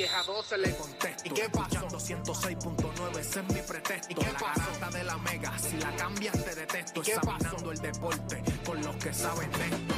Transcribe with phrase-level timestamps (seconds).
[0.00, 1.22] 10 a 12 le contesto.
[1.26, 1.86] ¿Y qué pasó?
[1.86, 4.10] 106.9, ese es mi pretexto.
[4.10, 4.80] ¿Y qué pasó?
[4.80, 7.00] La de la mega, si la cambias te detesto.
[7.00, 7.70] ¿Y qué Examinando pasó?
[7.72, 9.94] el deporte con los que saben de esto.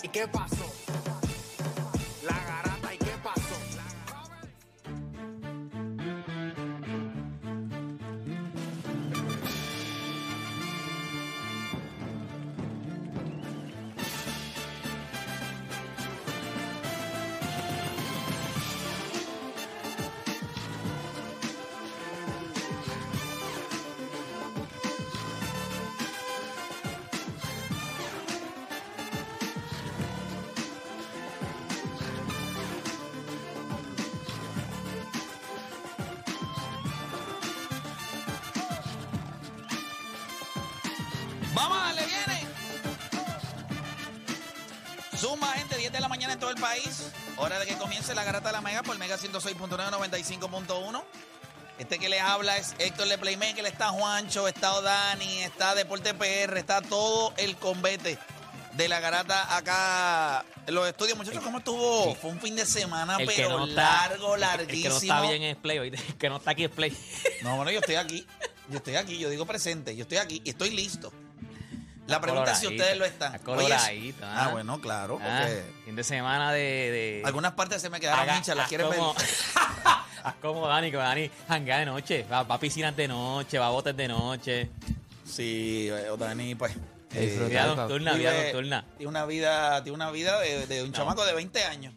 [0.04, 0.83] ¿Y qué pasó?
[46.44, 47.10] Todo el país.
[47.38, 51.02] Hora de que comience la garata de la Mega por Mega 106.9, 95.1.
[51.78, 56.58] Este que le habla es Héctor de Playmaker, está Juancho, está Dani, está Deporte PR,
[56.58, 58.18] está todo el combate
[58.74, 61.16] de la garata acá en los estudios.
[61.16, 62.14] Muchachos, ¿cómo estuvo?
[62.16, 64.94] Fue un fin de semana, El pero no está- largo, que- larguísimo.
[64.94, 66.96] El que no está bien es Play, el que no está aquí es Play.
[67.42, 68.26] No, bueno, yo estoy aquí.
[68.68, 71.12] Yo estoy aquí, yo digo presente, yo estoy aquí y estoy listo.
[72.06, 73.38] La pregunta es si ustedes lo están.
[73.38, 74.48] coloradito, ah, ah.
[74.48, 76.60] bueno, claro, Ah, porque fin de semana de.
[76.60, 78.98] de algunas partes se me quedaron Haga- hinchas, las quieres ver.
[78.98, 79.14] como-
[80.24, 83.66] Haz como Dani, que Dani janguea de noche, va, va a piscinas de noche, va
[83.66, 84.70] a botes de noche.
[85.24, 86.74] Sí, eh, Otani, pues.
[87.10, 87.22] Vida
[87.72, 88.84] eh, nocturna, vida nocturna.
[88.96, 90.96] Tiene una vida, tiene una vida de, de un No.
[90.96, 91.94] chamaco de 20 años.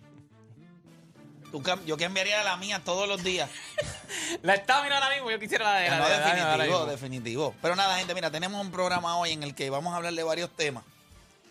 [1.57, 3.50] Tú cam- yo cambiaría la mía todos los días.
[4.44, 7.56] La está mirando ahora mismo, yo quisiera la de la no, de definitivo, definitivo.
[7.62, 10.22] Pero nada, gente, mira, tenemos un programa hoy en el que vamos a hablar de
[10.23, 10.84] varios temas.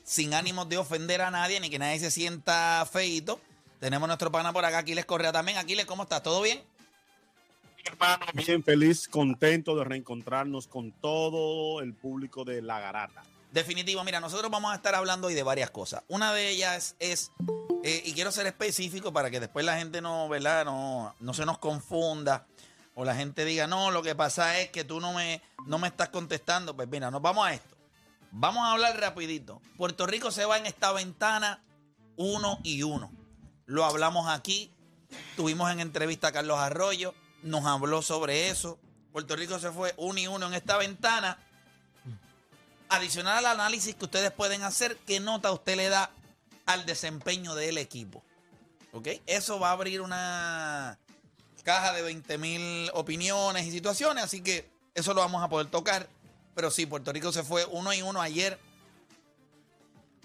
[0.05, 3.41] Sin ánimos de ofender a nadie ni que nadie se sienta feito.
[3.81, 5.59] Tenemos nuestro pana por acá, Aquiles Correa también.
[5.59, 6.23] Aquiles, ¿cómo estás?
[6.23, 6.63] ¿Todo bien?
[7.85, 13.23] hermano, bien feliz, contento de reencontrarnos con todo el público de La Garata.
[13.53, 16.03] Definitivo, mira, nosotros vamos a estar hablando hoy de varias cosas.
[16.09, 17.33] Una de ellas es,
[17.85, 20.65] eh, y quiero ser específico para que después la gente no, ¿verdad?
[20.65, 22.47] No, no se nos confunda
[22.99, 25.87] o la gente diga, no, lo que pasa es que tú no me, no me
[25.87, 26.75] estás contestando.
[26.75, 27.77] Pues mira, nos vamos a esto.
[28.33, 29.61] Vamos a hablar rapidito.
[29.77, 31.63] Puerto Rico se va en esta ventana
[32.17, 33.13] uno y uno.
[33.67, 34.73] Lo hablamos aquí.
[35.37, 37.15] Tuvimos en entrevista a Carlos Arroyo.
[37.43, 38.79] Nos habló sobre eso.
[39.13, 41.39] Puerto Rico se fue uno y uno en esta ventana.
[42.89, 46.11] Adicional al análisis que ustedes pueden hacer, ¿qué nota usted le da
[46.67, 48.23] al desempeño del equipo?
[48.93, 49.09] ¿Ok?
[49.27, 50.99] Eso va a abrir una
[51.65, 56.09] caja de 20 mil opiniones y situaciones, así que eso lo vamos a poder tocar.
[56.55, 58.59] Pero sí, Puerto Rico se fue uno y uno ayer.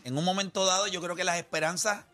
[0.04, 2.06] En un momento dado, yo creo que las esperanzas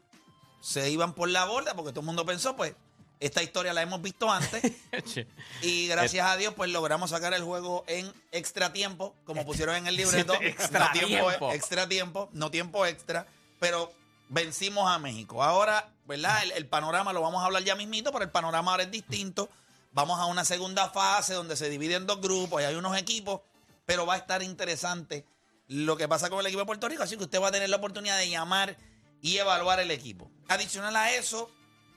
[0.61, 2.73] se iban por la borda, porque todo el mundo pensó, pues,
[3.19, 4.61] esta historia la hemos visto antes.
[5.61, 9.87] Y gracias a Dios, pues logramos sacar el juego en extra tiempo, como pusieron en
[9.87, 10.33] el libreto.
[10.41, 11.51] Extra no tiempo, tiempo.
[11.51, 13.25] extra tiempo, no tiempo extra.
[13.59, 13.91] Pero
[14.29, 15.43] vencimos a México.
[15.43, 16.43] Ahora, ¿verdad?
[16.43, 19.49] El, el panorama lo vamos a hablar ya mismito, pero el panorama ahora es distinto.
[19.91, 23.41] Vamos a una segunda fase donde se divide en dos grupos y hay unos equipos,
[23.85, 25.25] pero va a estar interesante
[25.67, 27.03] lo que pasa con el equipo de Puerto Rico.
[27.03, 28.77] Así que usted va a tener la oportunidad de llamar
[29.21, 30.29] y evaluar el equipo.
[30.47, 31.49] Adicional a eso,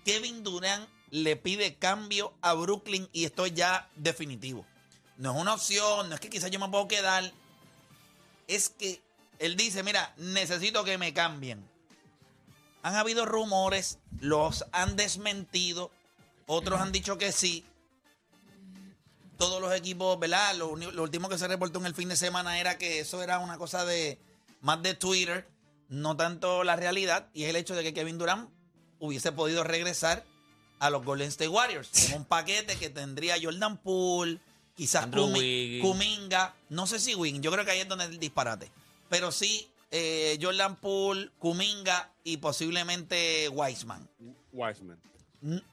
[0.05, 4.65] Kevin Durant le pide cambio a Brooklyn y esto es ya definitivo.
[5.17, 7.31] No es una opción, no es que quizás yo me puedo quedar.
[8.47, 9.03] Es que
[9.39, 11.69] él dice, mira, necesito que me cambien.
[12.83, 15.91] Han habido rumores, los han desmentido,
[16.47, 17.65] otros han dicho que sí.
[19.37, 20.55] Todos los equipos, ¿verdad?
[20.57, 23.39] Lo, lo último que se reportó en el fin de semana era que eso era
[23.39, 24.19] una cosa de
[24.61, 25.49] más de Twitter,
[25.89, 28.51] no tanto la realidad, y es el hecho de que Kevin Durant
[28.99, 30.25] hubiese podido regresar
[30.81, 34.39] a los Golden State Warriors en un paquete que tendría Jordan Poole,
[34.75, 35.79] quizás Kumi-.
[35.81, 38.69] Kuminga, no sé si Wing, yo creo que ahí es donde es el disparate,
[39.09, 44.09] pero sí eh, Jordan Poole, Kuminga y posiblemente Wiseman.
[44.53, 44.99] Wiseman.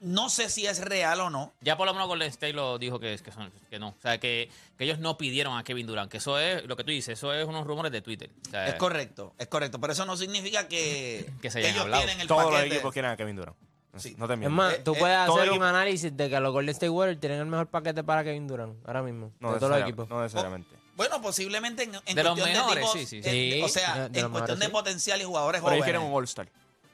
[0.00, 1.52] No sé si es real o no.
[1.60, 3.88] Ya por lo menos Golden State lo dijo que, que, son- que no.
[3.88, 6.10] O sea, que, que ellos no pidieron a Kevin Durant.
[6.10, 8.30] Que eso es lo que tú dices, eso es unos rumores de Twitter.
[8.46, 11.82] O sea, Es correcto, es correcto, pero eso no significa que, Que se hayan ellos
[11.84, 12.02] hablado.
[12.04, 12.74] tienen el Todos los paquete.
[12.76, 13.56] equipos quieren a Kevin Durant.
[14.00, 14.14] Sí.
[14.18, 14.54] No te Es miento.
[14.56, 16.90] más, Eh, tú eh, puedes todo hacer equipo- un análisis de que los Golden State
[16.90, 19.32] Warriors tienen el mejor paquete para Kevin Durant ahora mismo.
[19.40, 20.08] No de todos los necesariamente, equipos.
[20.08, 20.76] No necesariamente.
[20.96, 23.28] Bueno, posiblemente en, en De los cuestión mejores, de tipos, sí, sí, sí.
[23.28, 24.72] eh, Sí, o sea, de- de en los cuestión mejores, de sí.
[24.72, 26.48] potencial y jugadores Pero ellos quieren un All-Star.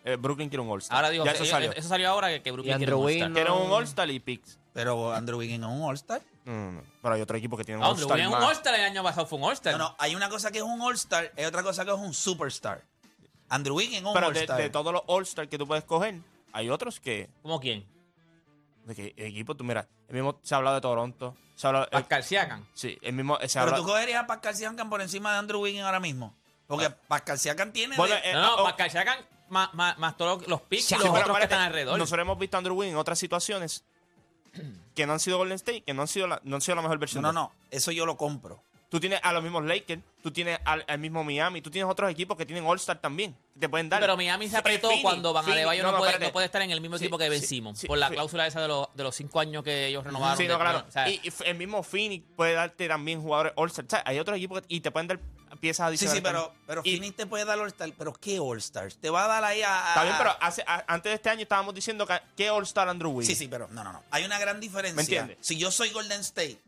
[0.07, 0.97] Eh, Brooklyn quiere un All-Star.
[0.97, 1.73] Ahora dijo ya que eso salió.
[1.73, 3.29] eso salió ahora que, que Brooklyn quiere un Andrew All-Star.
[3.31, 3.73] Wiggins Quieren un.
[3.73, 4.59] All-Star y picks.
[4.75, 6.21] Pero Andrew Wiggins es un All-Star.
[6.45, 6.83] No, no, no.
[7.01, 8.17] Pero hay otro equipo que tiene un Ah, Andrew All-Star.
[8.19, 8.49] Wiggins es un más.
[8.51, 9.73] All-Star el año pasado fue un All-Star.
[9.73, 12.13] No, no, hay una cosa que es un All-Star y otra cosa que es un
[12.13, 12.83] Superstar.
[13.49, 14.59] Andrew Wiggins es un Pero de, All-Star.
[14.61, 16.17] de todos los All-Star que tú puedes coger,
[16.55, 17.29] hay otros que.
[17.43, 17.87] ¿Cómo quién?
[18.87, 21.37] De que equipo, tú mira, el mismo se ha hablado de Toronto.
[21.57, 22.67] Se ha hablado, eh, Pascal Siakam.
[22.75, 23.39] sí, el mismo.
[23.41, 26.35] Se Pero habla- tú cogerías a Pascal Siakam por encima de Andrew Wiggins ahora mismo.
[26.67, 27.97] Porque Pascal Siakam tiene...
[27.97, 29.19] Bueno, de- eh, No, no, oh, Pascal Siakam
[29.51, 31.99] más, más, más todos los- picks sí, y pero los otros que están alrededor.
[31.99, 33.85] Nosotros hemos visto a Andrew Wiggins en otras situaciones
[34.95, 36.83] que no han sido Golden State, que no han sido la, no han sido la
[36.83, 37.23] mejor no, versión.
[37.23, 38.63] no, de- no, eso yo lo compro.
[38.95, 42.09] Tú tienes a los mismos Lakers, tú tienes al, al mismo Miami, tú tienes otros
[42.13, 43.35] equipos que tienen All-Star también.
[43.55, 43.99] Que te pueden dar.
[44.01, 46.31] Pero Miami se apretó Phoenix, cuando Van Adebayo no, no, puede, espérate.
[46.31, 48.15] no puede estar en el mismo Sí, equipo que Ben sí, sí, por la sí.
[48.15, 50.37] cláusula esa de, los- de los cinco años que ellos renovaron.
[50.37, 50.85] Sí, de- no, claro.
[50.89, 53.85] o sea, y, el mismo Phoenix puede darte también jugadores All-Star.
[53.85, 55.19] O sea, hay otros equipos que- y te pueden dar
[55.61, 56.19] piezas Sí, adicionales.
[56.19, 56.63] sí, pero, también.
[56.69, 57.91] pero Y- Phoenix te puede dar All-Star.
[57.99, 58.99] ¿Pero qué All-Stars?
[58.99, 59.87] Te va a dar ahí a...
[59.87, 62.89] a- Está bien, pero hace, a- antes de este año estábamos diciendo que, que All-Star
[62.89, 63.37] Andrew Wiggins.
[63.37, 64.05] Sí, sí, pero no, no, no.
[64.13, 64.95] Hay una gran diferencia.
[64.95, 65.39] ¿Me entiendes?
[65.41, 66.59] Si yo soy Golden State,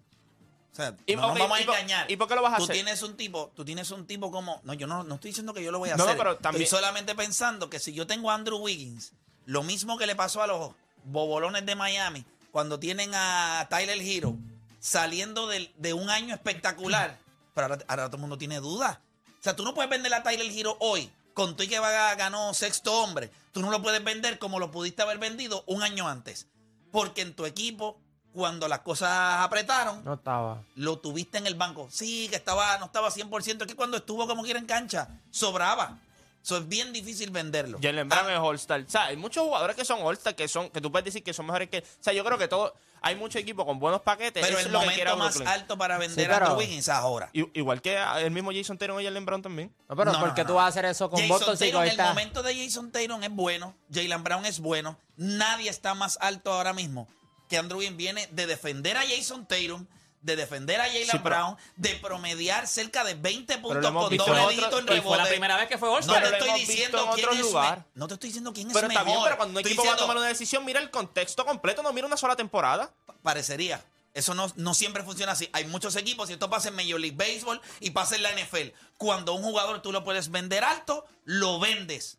[0.77, 2.11] o sea, Y- no nos ok, vamos a engañar.
[2.11, 2.75] ¿y por qué lo vas a tú hacer?
[2.77, 4.61] Tienes un tipo, tú tienes un tipo como...
[4.65, 6.19] No, yo no, no estoy diciendo que yo lo voy a No, no, hacer.
[6.19, 9.13] pero también- Estoy solamente pensando que si yo tengo a Andrew Wiggins,
[9.47, 10.73] lo mismo que le pasó a los
[11.05, 14.35] bobolones de Miami, cuando tienen a Tyler Hero
[14.81, 17.19] saliendo del- de, un año espectacular,
[17.55, 18.99] pero ahora, ahora todo el mundo tiene dudas.
[19.41, 22.93] O sea, tú no puedes vender a Tyler Hero hoy con y que ganó sexto
[23.03, 23.31] hombre.
[23.53, 26.47] Tú no lo puedes vender como lo pudiste haber vendido un año antes.
[26.91, 28.01] Porque en tu equipo,
[28.37, 29.09] cuando las cosas
[29.41, 30.63] apretaron, No estaba.
[30.77, 31.89] lo tuviste en el banco.
[31.91, 35.99] Sí, que estaba, no estaba 100%, es que cuando estuvo como quiera en cancha, sobraba.
[36.45, 37.79] Eso es bien difícil venderlo.
[37.83, 38.81] Jalen Brown es All-Star.
[38.83, 41.33] O sea, hay muchos jugadores que son All-Star que son que tú puedes decir que
[41.33, 41.79] son mejores que.
[41.79, 42.73] O sea, yo creo que todo.
[43.03, 44.45] Hay muchos equipos con buenos paquetes.
[44.47, 45.49] Pero el es lo que quiere momento más Brooklyn.
[45.53, 47.31] alto para vender Sí, a pero- Andrew Wiggins ahora.
[47.33, 49.75] Igual que el mismo Jason Tatum y Jalen Brown también.
[49.89, 50.47] No, pero No, ¿por qué no.
[50.49, 53.23] tú vas a hacer eso con Jason Boston si Tatum, el momento de Jason Tatum
[53.25, 57.09] es bueno, Jalen Brown es bueno, nadie está más alto ahora mismo
[57.49, 59.87] que Andrew viene de defender a Jason Tatum,
[60.23, 64.79] de defender a Jalen Sí, Brown, de promediar cerca de 20 puntos con doble dígito
[64.81, 65.29] en y fue la rebote.
[65.31, 67.85] primera vez que fue No te estoy diciendo en quién es lugar.
[67.95, 69.07] No te estoy diciendo quién Pero es está mejor.
[69.07, 71.83] bien, pero cuando un Estoy equipo va a tomar una decisión, mira el contexto completo,
[71.83, 72.93] no mira una sola temporada.
[73.23, 73.85] parecería.
[74.15, 75.49] Eso no, no siempre funciona así.
[75.53, 78.69] Hay muchos equipos, y esto pasa en Major League Baseball y pasa en la NFL.
[78.97, 82.17] Cuando un jugador tú lo puedes vender alto, lo vendes.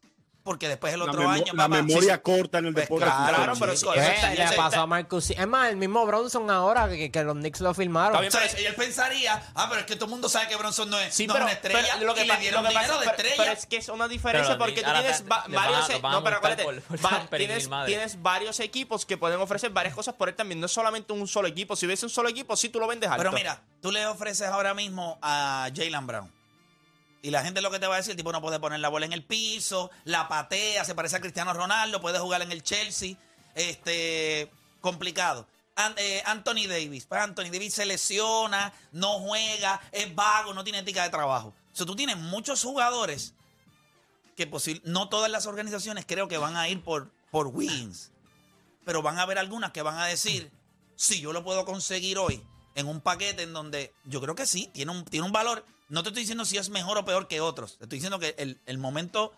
[0.48, 1.44] Porque después el otro año.
[1.54, 3.06] la papá, memoria sí, corta en el Pues deporte.
[3.06, 5.30] claro, pero chico, eso eso Eh, está- está- le eso pasó está- a Marcus.
[5.32, 8.20] Es más, el mismo Bronson ahora que, que los Knicks lo firmaron.
[8.22, 10.56] Bien, O sea, y él pensaría, ah, pero es que todo el mundo sabe que
[10.56, 11.94] Bronson no es, Sí, no pero, es una estrella.
[11.96, 13.36] pero lo que y le dieron lo que pasa- de pero- estrella.
[13.38, 16.02] pero es que es una diferencia Pero porque tú tienes va- varios e- a no,
[16.02, 17.48] pero multar acuérdate, por- por va- Tamper y
[17.86, 21.28] tienes, varios equipos que pueden ofrecer varias cosas por él también, no es solamente un
[21.28, 21.76] solo equipo.
[21.76, 23.18] Si ves un solo equipo, sí tú lo vendes alto.
[23.22, 26.37] Pero mira, tú le ofreces ahora mismo a Jalen Brown.
[27.22, 28.90] Y la gente lo que te va a decir, el tipo no puede poner la
[28.90, 32.64] bola en el piso, la patea, se parece a Cristiano Ronaldo, puede jugar en el
[32.64, 33.16] Chelsea.
[33.56, 35.48] Este, complicado.
[35.98, 37.06] Eh, Anthony Davis.
[37.06, 41.50] Pues Anthony Davis se lesiona, no juega, es vago, no tiene ética de trabajo.
[41.50, 43.34] O sea, tú tienes muchos jugadores
[44.36, 44.50] que
[44.84, 48.12] no todas las organizaciones creo que van a ir por, por Wiggins.
[48.86, 50.52] Pero van a haber algunas que van a decir,
[50.96, 52.42] si yo lo puedo conseguir hoy
[52.76, 55.66] en un paquete en donde yo creo que sí, tiene un, tiene un valor.
[55.90, 57.78] No te estoy diciendo si es mejor o peor que otros.
[57.78, 59.34] Te estoy diciendo que el, el momento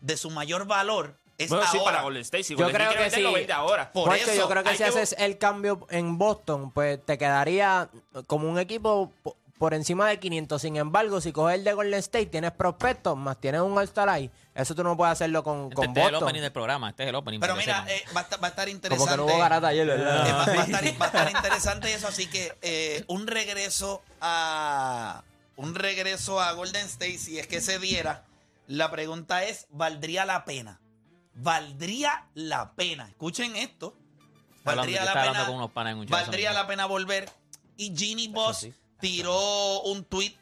[0.00, 1.90] de su mayor valor es Bueno, sí, ahora.
[1.92, 2.44] para Golden State.
[2.44, 3.46] Si Yo Golden creo State que lo sí.
[3.52, 3.90] ahora.
[3.92, 7.16] Por Porque eso yo creo que si que- haces el cambio en Boston, pues te
[7.18, 7.88] quedaría
[8.26, 10.60] como un equipo po- por encima de 500.
[10.60, 14.30] Sin embargo, si coges el de Golden State, tienes prospectos, más tienes un All-Star ahí.
[14.54, 16.28] Eso tú no puedes hacerlo con, Este, con este es el Boston.
[16.28, 16.90] opening del programa.
[16.90, 17.40] Este es el opening.
[17.40, 19.10] Pero mira, eh, va, a estar, va a estar Como interesante.
[19.10, 20.26] que no hubo garata ayer, Eh, ¿verdad?
[20.26, 25.22] va, va a estar, va a estar interesante eso, así que eh, un regreso a
[25.56, 28.24] un regreso a Golden State, si es que se diera,
[28.66, 30.80] la pregunta es, ¿valdría la pena?
[31.34, 33.08] ¿Valdría la pena?
[33.08, 33.96] Escuchen esto.
[34.64, 35.46] Hablando- ¿Valdría la pena?
[35.46, 37.30] con unos en ¿Valdría la pena volver?
[37.76, 38.68] Y Ginny Boss
[39.00, 40.34] tiró un tweet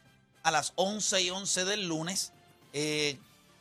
[0.43, 2.33] a las 11 y 11 del lunes.
[2.75, 3.19] eh,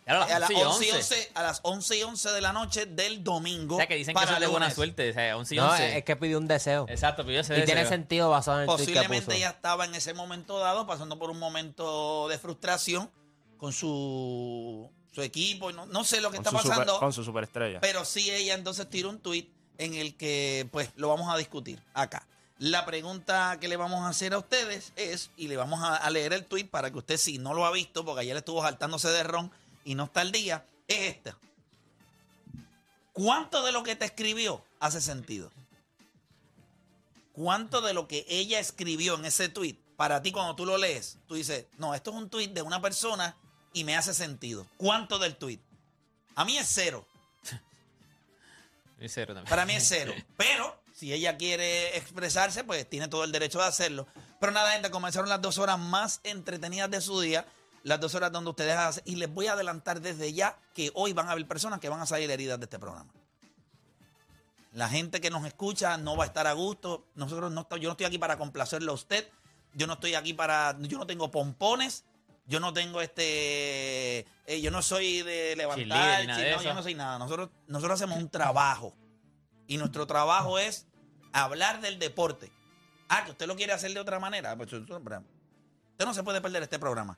[0.08, 1.16] a las a, las 11 y 11 y 11.
[1.16, 3.76] 11, a las 11 y 11 de la noche del domingo.
[3.76, 5.10] O sea, que dicen que eso es de buena suerte.
[5.10, 5.98] O sea, 11 y No, 11.
[5.98, 6.86] es que pidió un deseo.
[6.90, 7.90] Exacto, pidió ese Y tiene deseo.
[7.98, 9.38] sentido basado en el que Posiblemente puso.
[9.38, 13.10] ella estaba en ese momento dado pasando por un momento de frustración
[13.58, 15.70] con su, su equipo.
[15.70, 17.00] y No, no sé lo que Con está super- pasando.
[17.00, 17.80] con su superestrella.
[17.82, 21.82] Pero sí ella entonces tiró un tweet en el que pues lo vamos a discutir
[21.94, 22.28] acá.
[22.58, 26.10] La pregunta que le vamos a hacer a ustedes es, y le vamos a, a
[26.12, 29.08] leer el tweet para que usted si no lo ha visto, porque ayer estuvo saltándose
[29.10, 29.52] de ron
[29.84, 31.38] y no está al día, es esta.
[33.14, 35.52] ¿Cuánto de lo que te escribió hace sentido?
[37.34, 41.18] ¿Cuánto de lo que ella escribió en ese tweet, para ti cuando tú lo lees,
[41.28, 43.36] tú dices, no, esto es un tweet de una persona
[43.74, 44.66] y me hace sentido?
[44.78, 45.60] ¿Cuánto del tweet?
[46.36, 47.06] A mí es cero.
[49.00, 49.50] Y cero también.
[49.50, 50.14] Para mí es cero.
[50.38, 54.08] Pero si ella quiere expresarse, pues tiene todo el derecho de hacerlo.
[54.40, 57.46] Pero nada, gente, comenzaron las dos horas más entretenidas de su día.
[57.84, 59.04] Las dos horas donde ustedes hacen.
[59.06, 62.02] Y les voy a adelantar desde ya que hoy van a haber personas que van
[62.02, 63.12] a salir heridas de este programa.
[64.74, 67.06] La gente que nos escucha no va a estar a gusto.
[67.16, 69.28] Nosotros no, yo no estoy aquí para complacerlo a usted.
[69.74, 70.78] Yo no estoy aquí para.
[70.80, 72.06] Yo no tengo pompones.
[72.48, 74.20] Yo no tengo este.
[74.46, 76.26] eh, yo no soy de levantar.
[76.26, 77.18] De no, yo no soy nada.
[77.20, 78.94] Nosotros, nosotros hacemos un trabajo.
[79.68, 80.88] Y nuestro trabajo es
[81.34, 82.52] hablar del deporte.
[83.10, 84.56] Ah, que usted lo quiere hacer de otra manera.
[84.56, 87.18] Pues, usted no se puede perder este programa.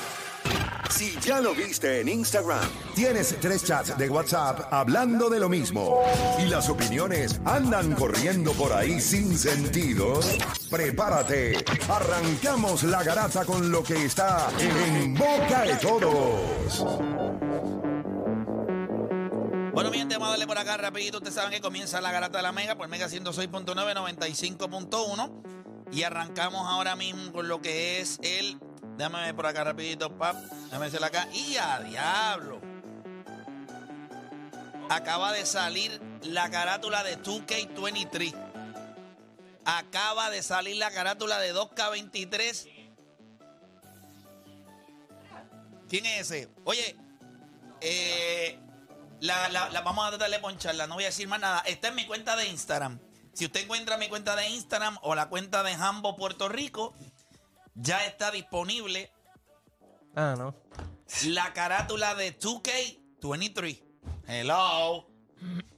[0.91, 6.01] Si ya lo viste en Instagram, tienes tres chats de WhatsApp hablando de lo mismo
[6.37, 10.19] y las opiniones andan corriendo por ahí sin sentido,
[10.69, 11.63] prepárate.
[11.89, 16.85] Arrancamos la garata con lo que está en boca de todos.
[19.73, 21.17] Bueno, mi gente, vamos a darle por acá rapidito.
[21.17, 25.31] Ustedes saben que comienza la garata de la Mega por Mega 106.9, 95.1.
[25.93, 28.59] Y arrancamos ahora mismo con lo que es el...
[28.97, 30.35] Déjame ver por acá rapidito, pap.
[30.65, 31.27] Déjame decirlo acá.
[31.33, 32.61] Y a diablo.
[34.89, 38.33] Acaba de salir la carátula de 2K23.
[39.65, 42.67] Acaba de salir la carátula de 2K23.
[45.89, 46.49] ¿Quién es ese?
[46.63, 46.95] Oye,
[47.81, 48.57] eh,
[49.19, 51.59] la, la- la- vamos a tratar de poncharla, no voy a decir más nada.
[51.61, 52.99] Está en mi cuenta de Instagram.
[53.33, 56.93] Si usted encuentra mi cuenta de Instagram o la cuenta de Hambo Puerto Rico,
[57.81, 59.11] ya está disponible
[60.15, 60.55] Ah, no.
[61.27, 63.81] la carátula de 2K23.
[64.27, 65.07] Hello.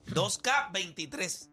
[0.08, 1.50] 2K23.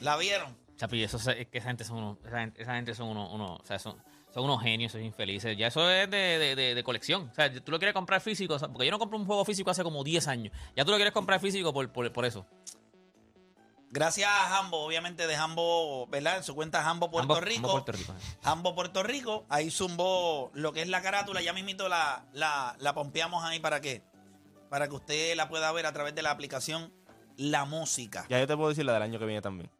[0.00, 0.56] ¿La vieron?
[0.76, 3.60] Chapi, eso es que esa gente son unos, esa gente, esa gente son unos, unos-
[3.60, 3.96] o sea, son,
[4.32, 5.56] son unos genios, son infelices.
[5.56, 7.28] Ya eso es de, de- de- de colección.
[7.30, 9.44] O sea, tú lo quieres comprar físico, o sea, porque yo no compro un juego
[9.44, 10.52] físico hace como 10 años.
[10.76, 12.44] Ya tú lo quieres comprar físico por, por, por eso.
[13.94, 16.38] Gracias a Hambo, obviamente de Hambo, ¿verdad?
[16.38, 17.58] En su cuenta Hambo Puerto Rico.
[17.68, 18.12] ambos Puerto Rico.
[18.12, 18.36] eh.
[18.42, 22.92] Hambo Puerto Rico, ahí zumbó lo que es la carátula, ya mismito la, la, la
[22.92, 24.02] pompeamos ahí para que,
[24.68, 26.92] para que usted la pueda ver a través de la aplicación
[27.36, 28.26] La Música.
[28.28, 29.70] Ya yo te puedo decir la del año que viene también.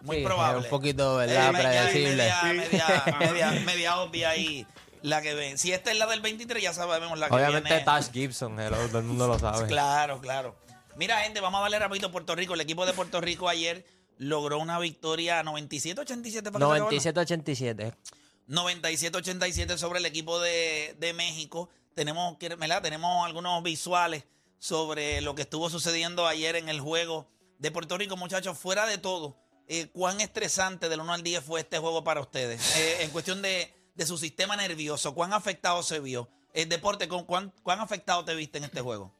[0.00, 0.64] Muy Sí, probable.
[0.64, 1.48] un poquito, ¿verdad?
[1.50, 2.16] Eh, media- predecible.
[2.16, 4.66] Media, media, media, media obvia ahí
[5.00, 5.58] la que ven.
[5.58, 7.84] Si esta es la del 23, ya sabemos la que Obviamente viene.
[7.84, 9.66] Tash Gibson, hello, todo el mundo lo sabe.
[9.68, 10.56] Claro, claro.
[10.96, 12.54] Mira, gente, vamos a darle rapidito a Puerto Rico.
[12.54, 13.84] El equipo de Puerto Rico ayer
[14.18, 16.52] logró una victoria 97-87.
[16.52, 17.22] ¿para qué se acabó?
[17.24, 17.94] 97-87.
[18.48, 21.68] 97-87 sobre el equipo de, de México.
[21.94, 22.38] Tenemos.
[22.38, 24.24] Tenemos algunos visuales
[24.58, 28.56] sobre lo que estuvo sucediendo ayer en el juego de Puerto Rico, muchachos.
[28.56, 29.36] Fuera de todo,
[29.66, 32.76] eh, ¿cuán estresante del 1 al 10 fue este juego para ustedes?
[32.76, 36.28] Eh, en cuestión de, de su sistema nervioso, ¿cuán afectado se vio?
[36.52, 39.12] El deporte, ¿con ¿cuán, ¿cuán afectado te viste en este juego?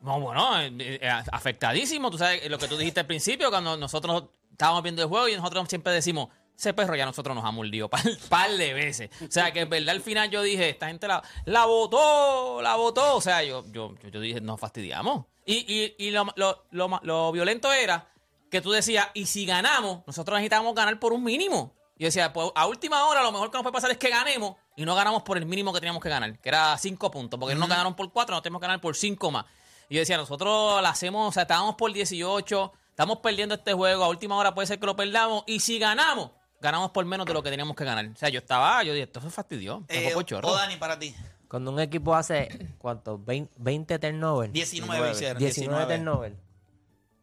[0.00, 2.10] No, bueno, eh, eh, afectadísimo.
[2.10, 5.36] Tú sabes lo que tú dijiste al principio, cuando nosotros estábamos viendo el juego y
[5.36, 9.10] nosotros siempre decimos, ese perro ya nosotros nos ha mordido par, par de veces.
[9.22, 12.76] O sea, que en verdad al final yo dije, esta gente la, la votó, la
[12.76, 13.16] votó.
[13.16, 15.26] O sea, yo, yo, yo, yo dije, nos fastidiamos.
[15.44, 18.08] Y, y, y lo, lo, lo, lo violento era
[18.50, 21.74] que tú decías, y si ganamos, nosotros necesitamos ganar por un mínimo.
[21.98, 24.10] Y yo decía, pues a última hora lo mejor que nos puede pasar es que
[24.10, 27.40] ganemos y no ganamos por el mínimo que teníamos que ganar, que era cinco puntos,
[27.40, 29.46] porque no ganaron por cuatro, nos tenemos que ganar por cinco más.
[29.88, 34.04] Y yo decía, nosotros la hacemos, o sea, estábamos por 18, estamos perdiendo este juego,
[34.04, 37.32] a última hora puede ser que lo perdamos, y si ganamos, ganamos por menos de
[37.32, 38.06] lo que teníamos que ganar.
[38.06, 40.48] O sea, yo estaba, yo dije, esto se fastidió, Eh, chorro.
[40.48, 41.14] o Dani, para ti.
[41.48, 43.18] Cuando un equipo hace, ¿cuánto?
[43.18, 44.52] 20, 20 turnovers.
[44.52, 45.38] 19 hicieron.
[45.38, 46.36] 19 turnovers.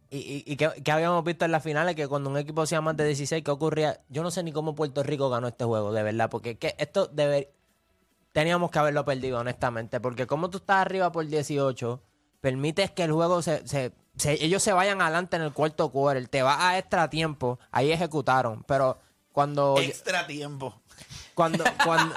[0.10, 2.79] Y, y, y que, que habíamos visto en las finales que cuando un equipo hacía
[2.82, 4.00] más de 16, ¿qué ocurría?
[4.10, 7.08] Yo no sé ni cómo Puerto Rico ganó este juego, de verdad, porque que esto
[7.08, 7.51] debe,
[8.32, 12.00] teníamos que haberlo perdido, honestamente, porque como tú estás arriba por 18,
[12.43, 16.27] permites que el juego se, se- se- ellos se vayan adelante en el cuarto quarter,
[16.27, 19.00] te vas a extra tiempo, ahí ejecutaron, pero
[19.31, 20.81] cuando Extra tiempo.
[21.33, 22.13] cuando cuando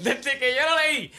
[0.00, 1.12] Desde que yo lo leí,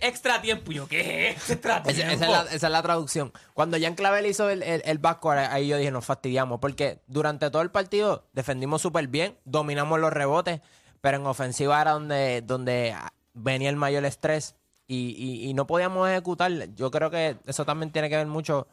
[0.00, 0.72] extra tiempo.
[0.72, 2.02] Yo, ¿qué es extra tiempo?
[2.02, 3.32] Esa, esa es la, esa es la traducción.
[3.54, 6.58] Cuando Jan Clavel hizo el, el, el backcourt, ahí yo dije, nos fastidiamos.
[6.60, 10.60] Porque durante todo el partido defendimos súper bien, dominamos los rebotes,
[11.00, 12.94] pero en ofensiva era donde, donde
[13.32, 14.56] venía el mayor estrés
[14.88, 16.50] y, y- y no podíamos ejecutar.
[16.74, 18.66] Yo creo que eso también tiene que ver mucho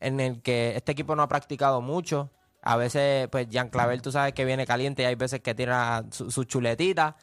[0.00, 2.28] en el que este equipo no ha practicado mucho.
[2.62, 6.04] A veces, pues, Jan Clavel, tú sabes que viene caliente y hay veces que tira
[6.10, 7.16] su, su chuletita.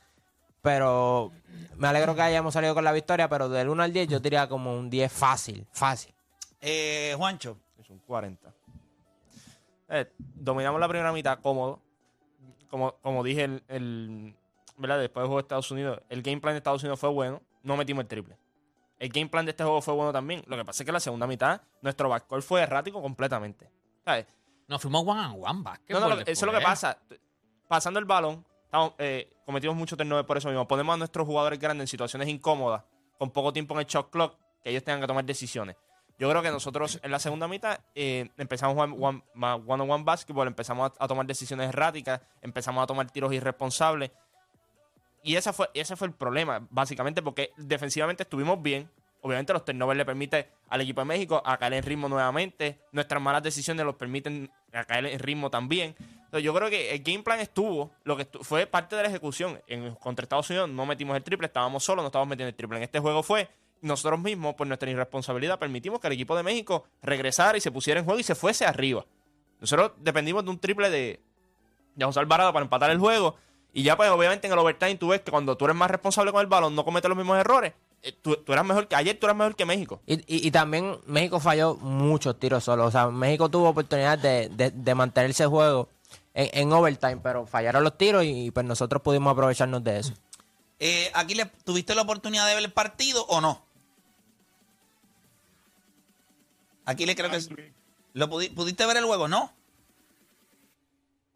[0.62, 1.32] Pero
[1.78, 4.50] me alegro que hayamos salido con la victoria, pero del 1 al 10 yo diría
[4.50, 6.14] como un 10 fácil, fácil.
[6.60, 8.52] Eh, Juancho, Es un 40.
[9.90, 11.80] Eh, dominamos la primera mitad cómodo.
[12.70, 14.36] Como, como dije, el, el-
[14.78, 15.00] ¿verdad?
[15.00, 17.42] después del juego de Estados Unidos, el game plan de Estados Unidos fue bueno.
[17.68, 18.38] No metimos el triple.
[18.98, 20.42] El game plan de este juego fue bueno también.
[20.48, 23.70] Lo que pasa es que en la segunda mitad, nuestro backcourt fue errático completamente.
[24.06, 24.26] ¿Sabes?
[24.70, 26.98] Nos fuimos one and one basketball No, no, eso es lo que pasa.
[27.68, 30.66] Pasando el balón, estamos, eh, cometimos muchos turnovers por eso mismo.
[30.66, 32.84] Ponemos a nuestros jugadores grandes en situaciones incómodas,
[33.20, 35.76] con poco tiempo en el shot clock, que ellos tengan que tomar decisiones.
[36.18, 40.06] Yo creo que nosotros en la segunda mitad eh, empezamos a jugar one, más one-on-one
[40.06, 44.12] basketball, empezamos a, a tomar decisiones erráticas, empezamos a tomar tiros irresponsables.
[45.28, 45.68] Y ese fue,
[45.98, 48.90] fue el problema, básicamente, porque defensivamente estuvimos bien.
[49.20, 52.80] Obviamente los turnovers le permiten al equipo de México a caer en ritmo nuevamente.
[52.94, 55.98] Nuestras malas decisiones los permiten a caer en ritmo también.
[56.00, 59.62] Entonces, yo creo que el game plan estuvo, lo que fue parte de la ejecución.
[59.68, 62.78] En, contra Estados Unidos no metimos el triple, estábamos solos, no estábamos metiendo el triple.
[62.78, 63.50] En este juego fue
[63.82, 68.00] nosotros mismos, por nuestra irresponsabilidad, permitimos que el equipo de México regresara y se pusiera
[68.00, 69.06] en juego y se fuese arriba.
[69.60, 71.20] Nosotros dependimos de un triple de,
[71.96, 73.36] de José Alvarado para empatar el juego.
[73.74, 76.32] Y ya, pues, obviamente, en el overtime tú ves que cuando tú eres más responsable
[76.32, 77.74] con el balón, no cometes los mismos errores.
[78.02, 80.02] eh, Tú, tú eras mejor que ayer, tú eras mejor que México.
[80.08, 82.88] Y, y- y también México falló muchos tiros solos.
[82.88, 85.90] O sea, México tuvo oportunidad de, de, de mantenerse el juego
[86.34, 90.14] en, en overtime, pero fallaron los tiros y, pues nosotros pudimos aprovecharnos de eso.
[90.80, 93.64] eh, aquí le, ¿tuviste la oportunidad de ver el partido o no?
[96.86, 97.38] Aquí le creo que...
[97.38, 97.50] es-
[98.14, 99.28] ¿Lo pudi- ¿Pudiste ver el juego?
[99.28, 99.52] ¿No?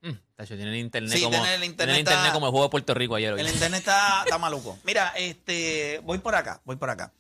[0.02, 2.66] Mm, tacho, tiene el internet Sí, como tiene el internet tiene está- como el juego
[2.66, 3.38] de Puerto Rico ayer.
[3.38, 4.78] El internet está, está maluco.
[4.84, 7.12] Mira, este, voy por acá, voy por acá.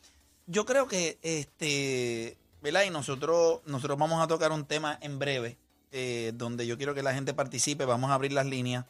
[0.47, 2.83] Yo creo que, este, ¿verdad?
[2.83, 5.57] Y nosotros, nosotros vamos a tocar un tema en breve,
[5.91, 7.85] eh, donde yo quiero que la gente participe.
[7.85, 8.85] Vamos a abrir las líneas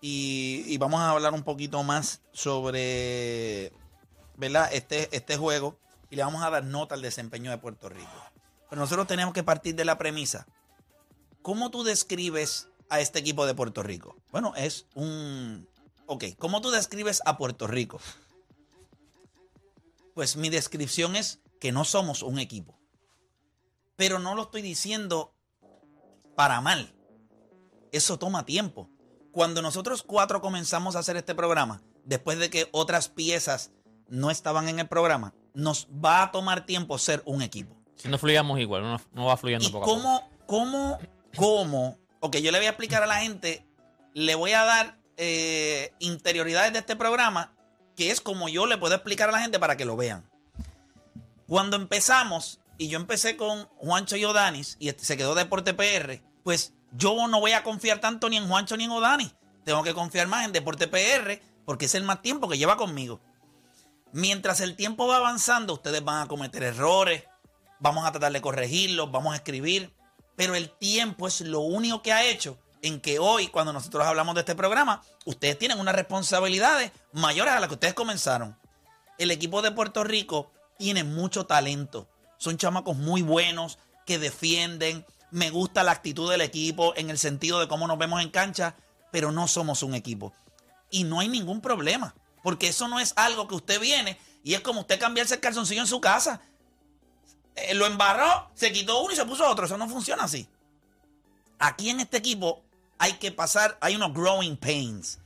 [0.00, 3.72] y, y vamos a hablar un poquito más sobre,
[4.36, 4.68] ¿verdad?
[4.72, 5.78] Este, este juego
[6.10, 8.10] y le vamos a dar nota al desempeño de Puerto Rico.
[8.68, 10.46] Pero nosotros tenemos que partir de la premisa.
[11.42, 14.16] ¿Cómo tú describes a este equipo de Puerto Rico?
[14.30, 15.66] Bueno, es un...
[16.04, 17.98] Ok, ¿cómo tú describes a Puerto Rico?
[20.14, 22.78] Pues mi descripción es que no somos un equipo.
[23.96, 25.34] Pero no lo estoy diciendo
[26.36, 26.94] para mal.
[27.92, 28.90] Eso toma tiempo.
[29.30, 33.70] Cuando nosotros cuatro comenzamos a hacer este programa, después de que otras piezas
[34.08, 37.74] no estaban en el programa, nos va a tomar tiempo ser un equipo.
[37.96, 40.02] Si no fluíamos igual, no, no va fluyendo ¿Y poco a poco.
[40.02, 40.98] cómo, cómo,
[41.36, 42.01] cómo?
[42.24, 43.66] Ok, yo le voy a explicar a la gente,
[44.14, 47.52] le voy a dar eh, interioridades de este programa,
[47.96, 50.24] que es como yo le puedo explicar a la gente para que lo vean.
[51.48, 56.22] Cuando empezamos, y yo empecé con Juancho y Odanis, y este- se quedó Deporte PR,
[56.44, 59.34] pues yo no voy a confiar tanto ni en Juancho ni en Odanis.
[59.64, 63.20] Tengo que confiar más en Deporte PR, porque es el más tiempo que lleva conmigo.
[64.12, 67.24] Mientras el tiempo va avanzando, ustedes van a cometer errores,
[67.80, 69.92] vamos a tratar de corregirlos, vamos a escribir,
[70.36, 74.34] pero el tiempo es lo único que ha hecho en que hoy, cuando nosotros hablamos
[74.34, 78.58] de este programa, ustedes tienen unas responsabilidades mayores a las que ustedes comenzaron.
[79.18, 85.50] El equipo de Puerto Rico tiene mucho talento, son chamacos muy buenos que defienden, me
[85.50, 88.74] gusta la actitud del equipo en el sentido de cómo nos vemos en cancha,
[89.12, 90.32] pero no somos un equipo.
[90.90, 94.60] Y no hay ningún problema, porque eso no es algo que usted viene y es
[94.60, 96.42] como usted cambiarse el calzoncillo en su casa.
[97.56, 99.66] Eh, lo embarró, se quitó uno y se puso otro.
[99.66, 100.48] Eso no funciona así.
[101.58, 102.62] Aquí en este equipo
[102.98, 105.18] hay que pasar, hay unos growing pains.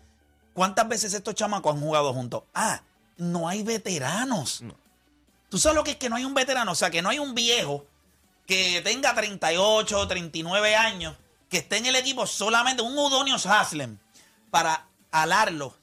[0.54, 2.44] ¿Cuántas veces estos chamacos han jugado juntos?
[2.54, 2.82] Ah,
[3.18, 4.62] no hay veteranos.
[5.48, 6.72] ¿Tú sabes lo que es que no hay un veterano?
[6.72, 7.86] O sea, que no hay un viejo
[8.46, 11.16] que tenga 38, 39 años,
[11.50, 13.98] que esté en el equipo solamente un Udonios Haslem
[14.50, 15.74] para alarlo,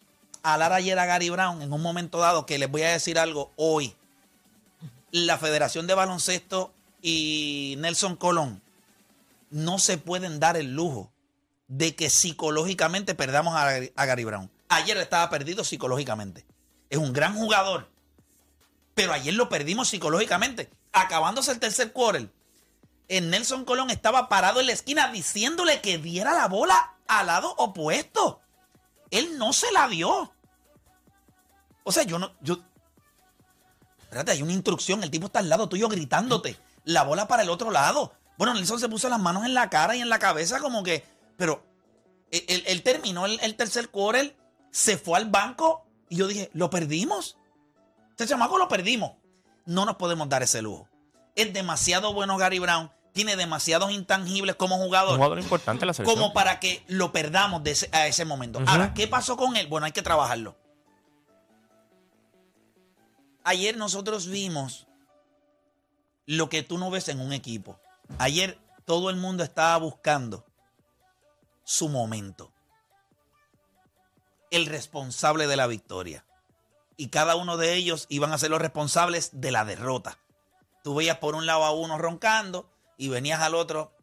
[0.41, 3.51] alar ayer a Gary Brown en un momento dado, que les voy a decir algo
[3.55, 3.95] hoy.
[5.13, 8.63] La Federación de Baloncesto y Nelson Colón
[9.51, 11.11] no se pueden dar el lujo
[11.67, 14.49] de que psicológicamente perdamos a, Gary Brown.
[14.69, 16.47] Ayer estaba perdido psicológicamente.
[16.89, 17.91] Es un gran jugador.
[18.95, 20.71] Pero ayer lo perdimos psicológicamente.
[20.93, 22.33] Acabándose el tercer quarter.
[23.07, 27.53] El Nelson Colón estaba parado en la esquina diciéndole que diera la bola al lado
[27.59, 28.41] opuesto.
[29.11, 30.33] Él no se la dio.
[31.83, 32.33] O sea, yo no.
[32.41, 32.63] Yo,
[34.13, 35.03] espérate, hay una instrucción.
[35.03, 36.57] El tipo está al lado tuyo gritándote.
[36.85, 38.13] La bola para el otro lado.
[38.37, 41.03] Bueno, Nelson se puso las manos en la cara y en la cabeza, como que.
[41.37, 41.63] Pero
[42.31, 44.35] él, él- él terminó el, el tercer quarter,
[44.71, 47.37] se fue al banco y yo dije, ¿lo perdimos?
[48.11, 49.13] Este chamaco lo perdimos.
[49.65, 50.87] No nos podemos dar ese lujo.
[51.35, 52.91] Es demasiado bueno Gary Brown.
[53.13, 56.19] Tiene demasiados intangibles como Un jugador jugador importante la selección.
[56.19, 58.59] como para que lo perdamos de ese- a ese momento.
[58.65, 59.67] Ahora, ¿qué pasó con él?
[59.67, 60.55] Bueno, hay que trabajarlo.
[63.43, 64.87] Ayer nosotros vimos
[66.25, 67.79] lo que tú no ves en un equipo.
[68.17, 70.45] Ayer todo el mundo estaba buscando
[71.63, 72.51] su momento.
[74.51, 76.25] El responsable de la victoria.
[76.95, 80.19] Y cada uno de ellos iban a ser los responsables de la derrota.
[80.83, 83.93] Tú veías por un lado a uno roncando y venías al otro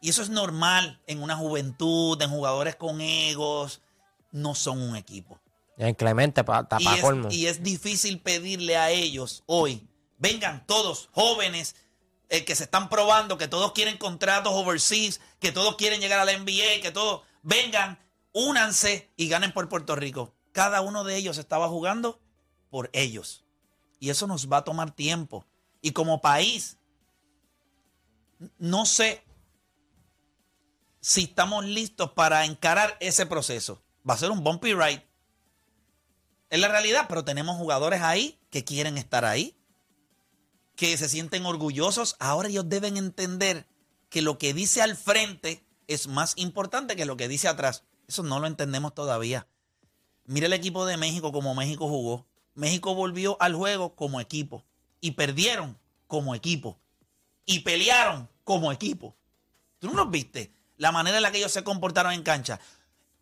[0.00, 3.80] y eso es normal en una juventud, en jugadores con egos.
[4.30, 5.40] No son un equipo.
[5.78, 6.66] En Clemente, para
[7.00, 7.28] colmo.
[7.30, 9.88] y es difícil pedirle a ellos hoy,
[10.18, 11.76] vengan todos jóvenes
[12.28, 16.24] eh, que se están probando, que todos quieren contratos overseas, que todos quieren llegar a
[16.24, 17.98] la NBA, que todos vengan,
[18.32, 20.34] únanse y ganen por Puerto Rico.
[20.52, 22.20] Cada uno de ellos estaba jugando
[22.70, 23.44] por ellos.
[24.00, 25.46] Y eso nos va a tomar tiempo.
[25.80, 26.76] Y como país,
[28.58, 29.24] no sé
[31.00, 33.82] si estamos listos para encarar ese proceso.
[34.08, 35.07] Va a ser un bumpy ride.
[36.50, 39.56] Es la realidad, pero tenemos jugadores ahí que quieren estar ahí,
[40.76, 42.16] que se sienten orgullosos.
[42.18, 43.66] Ahora ellos deben entender
[44.08, 47.84] que lo que dice al frente es más importante que lo que dice atrás.
[48.06, 49.46] Eso no lo entendemos todavía.
[50.24, 52.26] Mira el equipo de México como México jugó.
[52.54, 54.64] México volvió al juego como equipo
[55.00, 56.78] y perdieron como equipo
[57.44, 59.16] y pelearon como equipo.
[59.78, 60.52] ¿Tú no los viste?
[60.76, 62.60] La manera en la que ellos se comportaron en cancha.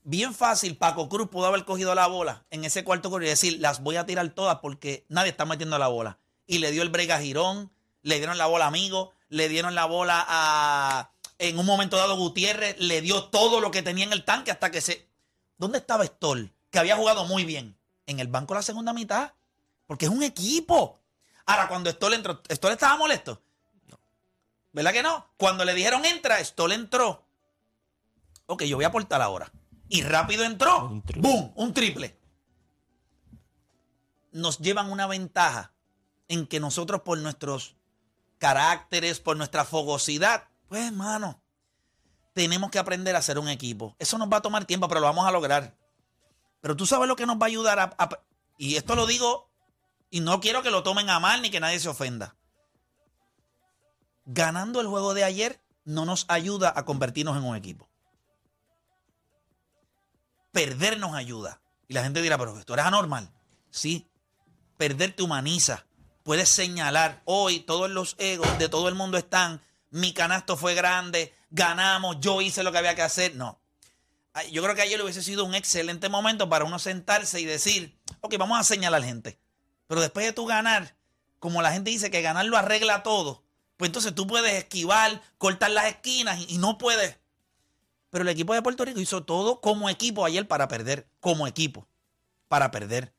[0.09, 3.59] Bien fácil, Paco Cruz pudo haber cogido la bola en ese cuarto corredor y decir,
[3.59, 6.21] las voy a tirar todas porque nadie está metiendo la bola.
[6.47, 9.75] Y le dio el brega a Girón, le dieron la bola a Amigo, le dieron
[9.75, 11.11] la bola a...
[11.40, 14.71] En un momento dado Gutiérrez le dio todo lo que tenía en el tanque hasta
[14.71, 15.09] que se...
[15.59, 16.53] ¿Dónde estaba Stoll?
[16.71, 17.77] Que había jugado muy bien.
[18.07, 19.33] En el banco la segunda mitad.
[19.88, 21.01] Porque es un equipo.
[21.47, 23.42] Ahora, cuando Stoll entró, ¿Stoll estaba molesto?
[24.73, 25.31] ¿Verdad que no?
[25.37, 27.25] Cuando le dijeron entra, Stoll entró.
[28.47, 29.51] Ok, yo voy a aportar ahora.
[29.88, 30.87] Y rápido entró.
[30.87, 31.03] Un.
[31.16, 31.53] ¡Boom!
[31.55, 32.18] Un triple.
[34.33, 35.72] Nos llevan una ventaja
[36.29, 37.77] en que nosotros por nuestros
[38.38, 41.40] caracteres, por nuestra fogosidad, pues hermano,
[42.35, 43.96] tenemos que aprender a ser un equipo.
[43.99, 45.75] Eso nos va a tomar tiempo, pero lo vamos a lograr.
[46.61, 47.94] Pero tú sabes lo que nos va a ayudar a...
[47.99, 48.20] a-
[48.59, 49.51] y esto lo digo
[50.11, 52.37] y no quiero que lo tomen a mal ni que nadie se ofenda.
[54.25, 57.88] Ganando el juego de ayer no nos ayuda a convertirnos en un equipo.
[60.57, 61.61] Perder nos ayuda.
[61.87, 63.31] Y la gente dirá, pero esto eres anormal.
[63.71, 64.09] Sí,
[64.79, 65.85] perder te humaniza.
[66.23, 71.35] Puedes señalar, hoy todos los egos de todo el mundo están, mi canasto fue grande,
[71.51, 73.37] ganamos, yo hice lo que había que hacer.
[73.37, 73.61] No.
[74.51, 78.38] Yo creo que ayer hubiese sido un excelente momento para uno sentarse y decir, ok,
[78.38, 79.38] vamos a señalar gente.
[79.87, 80.97] Pero después de tú ganar,
[81.38, 83.45] como la gente dice que ganar lo arregla todo,
[83.77, 87.19] pues entonces tú puedes esquivar, cortar las esquinas y no puedes.
[88.16, 91.87] Pero el equipo de Puerto Rico hizo todo como equipo ayer para perder, como equipo,
[92.48, 93.12] para perder.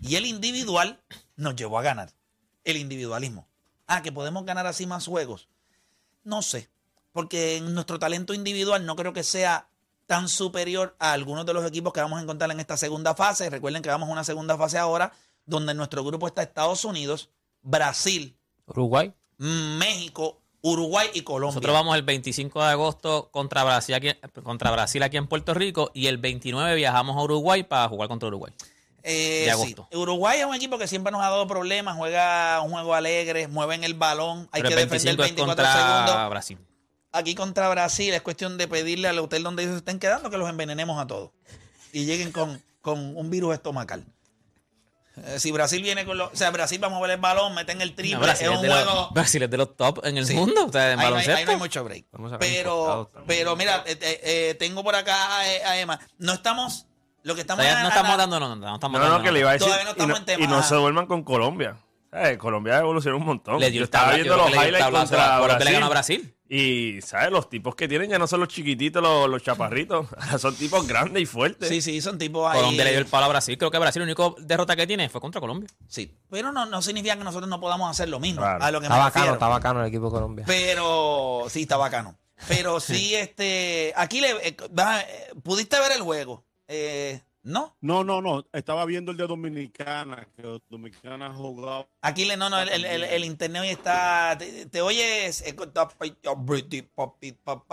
[0.00, 1.00] Y el individual
[1.36, 2.12] nos llevó a ganar.
[2.64, 3.46] El individualismo.
[3.86, 5.48] Ah, que podemos ganar así más juegos.
[6.24, 6.68] No sé,
[7.12, 9.68] porque en nuestro talento individual no creo que sea
[10.06, 13.48] tan superior a algunos de los equipos que vamos a encontrar en esta segunda fase.
[13.48, 15.12] Recuerden que vamos a una segunda fase ahora,
[15.46, 17.30] donde en nuestro grupo está Estados Unidos,
[17.62, 19.14] Brasil, Uruguay.
[19.38, 21.54] México, Uruguay y Colombia.
[21.54, 24.10] Nosotros vamos el 25 de agosto contra Brasil, aquí,
[24.42, 28.28] contra Brasil aquí en Puerto Rico y el 29 viajamos a Uruguay para jugar contra
[28.28, 28.52] Uruguay.
[29.02, 29.50] Eh, de sí.
[29.50, 29.88] agosto.
[29.92, 33.82] Uruguay es un equipo que siempre nos ha dado problemas, juega un juego alegre, mueven
[33.82, 36.30] el balón, hay Pero que el defender 25 es 24 contra segundos.
[36.30, 36.58] Brasil.
[37.10, 40.48] Aquí contra Brasil es cuestión de pedirle al hotel donde ellos estén quedando que los
[40.48, 41.30] envenenemos a todos
[41.92, 44.04] y lleguen con, con un virus estomacal.
[45.16, 46.32] Eh, si Brasil viene con los.
[46.32, 48.58] O sea, Brasil va a mover el balón, meten el triple, No, Brasil, es es
[48.60, 49.08] un los, juego.
[49.12, 50.34] Brasil es de los top en el Sí.
[50.34, 51.38] mundo, o sea, en Ahí no, hay, baloncesto.
[51.38, 52.04] ahí no hay mucho break.
[52.38, 56.00] Pero, pero mira, eh, eh, eh, tengo por acá a, a Emma.
[56.18, 56.86] No estamos.
[57.24, 59.40] Lo que estamos no estamos dando, no, no, no estamos No, no, dando que le
[59.40, 59.66] iba a decir.
[59.68, 61.76] Todavía no y, estamos no, en tema, y no se duerman con Colombia.
[62.12, 62.38] ¿Sabes?
[62.38, 63.58] Colombia evolucionó un montón.
[63.58, 65.72] Le dio estaba tabla- viendo los highlights contra a Colombia, le Brasil.
[65.72, 66.36] ganó a Brasil.
[66.54, 67.30] Y, ¿sabes?
[67.30, 70.06] Los tipos que tienen ya no son los chiquititos, los, los chaparritos.
[70.38, 71.66] son tipos grandes y fuertes.
[71.70, 72.58] Sí, sí, son tipos ahí.
[72.58, 73.56] Colombia le dio el palo a Brasil.
[73.56, 75.70] Creo que Brasil, la única derrota que tiene fue contra Colombia.
[75.88, 78.42] Sí, pero no, no significa que nosotros no podamos hacer lo mismo.
[78.42, 78.62] Claro.
[78.62, 79.32] A lo que Está me bacano, refiero.
[79.34, 80.44] está bacano el equipo de Colombia.
[80.46, 82.18] Pero sí, está bacano.
[82.48, 83.94] Pero sí, este.
[83.96, 84.32] Aquí le.
[84.48, 86.44] eh, va, eh, ¿Pudiste ver el juego?
[86.68, 87.76] Eh, ¿No?
[87.80, 88.44] No, no, no.
[88.52, 91.88] Estaba viendo el de Dominicana, que Dominicana ha jugado.
[92.00, 94.36] Aquí le, no, no, el, el- el- el internet hoy está.
[94.38, 95.56] Te, te oyes eh,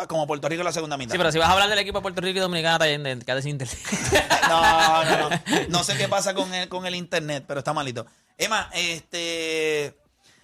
[0.07, 1.11] como Puerto Rico en la segunda mitad.
[1.11, 3.41] Sí, pero si vas a hablar del equipo de Puerto Rico y Dominicana, también quédate
[3.43, 3.77] sin internet.
[4.49, 5.41] No, no, no.
[5.69, 8.07] No sé qué pasa con el, con el internet, pero está malito.
[8.39, 9.95] Emma, este.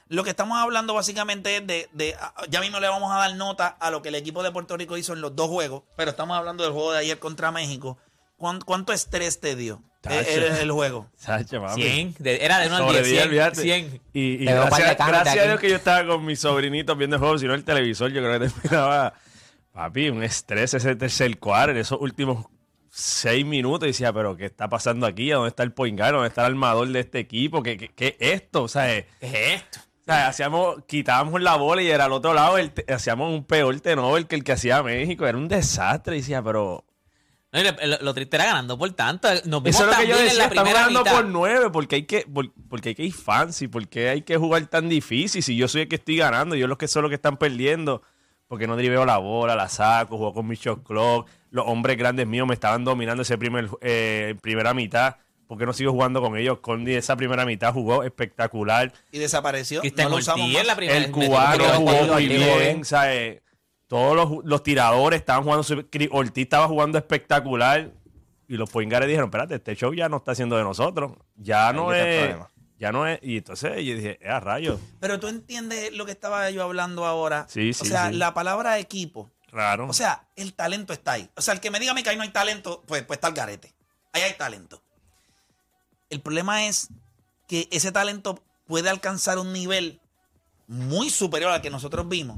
[0.08, 2.16] Lo que estamos hablando básicamente es de, de-
[2.50, 4.98] Ya mismo le vamos a dar nota a lo que el equipo de Puerto Rico
[4.98, 7.98] hizo en los dos juegos, pero estamos hablando del juego de ayer contra México.
[8.38, 10.20] ¿Cuán- ¿Cuánto estrés te dio Tacho.
[10.30, 11.08] el, el- juego?
[11.16, 11.82] Sacha, mami.
[11.82, 12.16] 100.
[12.20, 13.04] de- era de 1 al Sobre 10.
[13.04, 13.28] 10, 100.
[13.28, 13.62] olvídate.
[13.62, 14.02] 100.
[14.14, 15.44] Y, y gracias, gracias a.
[15.48, 18.22] Dios que yo estaba con mis sobrinitos viendo el juego, si no el televisor, yo
[18.22, 19.14] creo que terminaba,
[19.72, 22.46] papi, un estrés ese tercer quarter, esos últimos
[22.90, 23.88] seis minutos.
[23.88, 25.32] Y decía, pero ¿qué está pasando aquí?
[25.32, 26.14] ¿A ¿Dónde está el point guard?
[26.14, 27.62] ¿Dónde está el armador de este equipo?
[27.64, 28.64] ¿Qué, qué, qué es esto?
[28.64, 29.80] O sea, eh, ¿Qué es esto?
[29.82, 33.44] o sea, hacíamos, quitábamos la bola y era al otro lado, el te- hacíamos un
[33.44, 35.26] peor tenover que el que hacía México.
[35.26, 36.16] Era un desastre.
[36.16, 36.85] Y decía, pero
[37.64, 39.28] No, lo, lo triste era ganando por tanto.
[39.46, 41.12] Nos vimos Eso es lo que yo decía, estamos ganando mitad.
[41.16, 44.66] por nueve, porque hay que, por- porque hay que ir fancy, porque hay que jugar
[44.68, 45.42] tan difícil.
[45.42, 48.02] Si yo soy el que estoy ganando, yo los que son los que están perdiendo,
[48.48, 52.28] porque no driveo la bola, la saco, juego con mi shot clock, los hombres grandes
[52.28, 55.16] míos me estaban dominando ese primer, eh, primera mitad,
[55.48, 56.60] porque no sigo jugando con ellos.
[56.60, 58.92] Condi esa primera mitad jugó espectacular.
[59.12, 59.82] Y desapareció.
[59.98, 60.66] No lo usamos más.
[60.66, 62.84] la primera El cubano jugó muy bien.
[62.84, 63.42] ¿sabes?
[63.96, 65.66] Todos los, los tiradores estaban jugando.
[66.12, 67.92] Ortiz estaba jugando espectacular.
[68.48, 71.14] Y los poingares dijeron: Espérate, este show ya no está siendo de nosotros.
[71.38, 72.18] Ya no Ahí es.
[72.20, 72.50] problema.
[72.78, 73.20] Ya no es.
[73.22, 74.82] Y entonces yo dije: ¡Eh, a rayos!
[75.00, 77.46] Pero tú entiendes lo que estaba yo hablando ahora.
[77.48, 78.16] Sí, O sí, sea, sí.
[78.18, 79.32] la palabra equipo.
[79.48, 79.88] Raro.
[79.88, 81.30] O sea, el talento está ahí.
[81.38, 83.16] O sea, el que me diga a mí que ahí no hay talento, pues, pues
[83.16, 83.74] está el garete.
[84.12, 84.82] Ahí hay talento.
[86.10, 86.90] El problema es
[87.48, 90.02] que ese talento puede alcanzar un nivel
[90.68, 92.38] muy superior al que nosotros vimos.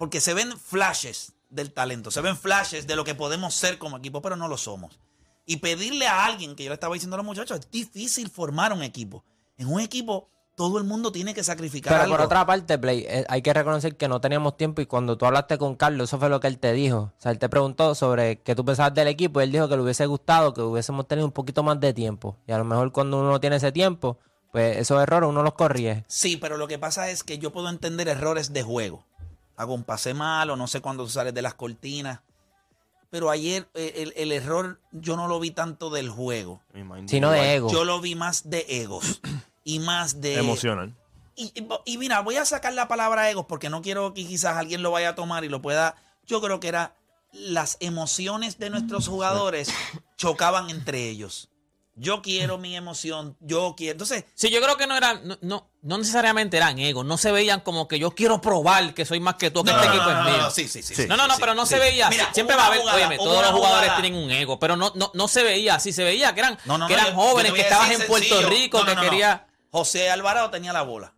[0.00, 3.98] Porque se ven flashes del talento, se ven flashes de lo que podemos ser como
[3.98, 4.98] equipo, pero no lo somos.
[5.44, 8.72] Y pedirle a alguien, que yo le estaba diciendo a los muchachos, es difícil formar
[8.72, 9.22] un equipo.
[9.58, 12.16] En un equipo, todo el mundo tiene que sacrificar Pero algo.
[12.16, 15.26] por otra parte, Play, eh, hay que reconocer que no teníamos tiempo y cuando tú
[15.26, 16.96] hablaste con Carlos, eso fue lo que él te dijo.
[16.96, 19.76] O sea, él te preguntó sobre qué tú pensabas del equipo y él dijo que
[19.76, 22.38] le hubiese gustado que hubiésemos tenido un poquito más de tiempo.
[22.46, 24.18] Y a lo mejor cuando uno no tiene ese tiempo,
[24.50, 26.06] pues esos errores uno los corrige.
[26.08, 29.04] Sí, pero lo que pasa es que yo puedo entender errores de juego.
[29.60, 32.20] Hago un pase malo, no sé cuándo tú sales de las cortinas.
[33.10, 36.62] Pero ayer eh, el, el error yo no lo vi tanto del juego.
[37.04, 37.70] Sino de ego.
[37.70, 39.20] Yo lo vi más de egos
[39.64, 40.38] y más de...
[40.38, 40.94] Emocional.
[41.84, 44.92] Y mira, voy a sacar la palabra egos porque no quiero que quizás alguien lo
[44.92, 45.94] vaya a tomar y lo pueda...
[46.26, 46.94] Yo creo que era
[47.32, 49.70] las emociones de nuestros jugadores
[50.16, 51.49] chocaban entre ellos.
[52.00, 53.92] Yo quiero mi emoción, yo quiero...
[53.92, 57.30] Entonces, Sí, yo creo que no eran, no, no, no necesariamente eran egos, no se
[57.30, 59.94] veían como que yo quiero probar que soy más que tú, que No, este no,
[59.94, 60.42] equipo no, es mío.
[60.44, 61.02] no, sí, sí, sí, Sí.
[61.02, 61.74] sí, No, no, no, sí, pero no sí.
[61.74, 62.08] se veía.
[62.08, 65.10] Mira, Siempre va a haber, óyeme, todos los jugadores tienen un ego, pero no, no,
[65.12, 66.56] no se veía así, se veía que eran,
[66.88, 68.48] que eran jóvenes, que estabas en Puerto.
[68.48, 69.46] Rico, que quería...
[69.70, 71.14] José Alvarado tenía la bola,